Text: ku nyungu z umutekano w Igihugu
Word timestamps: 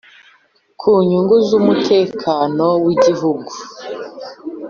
ku 0.79 0.89
nyungu 1.07 1.35
z 1.47 1.49
umutekano 1.59 2.65
w 2.83 2.87
Igihugu 2.95 3.51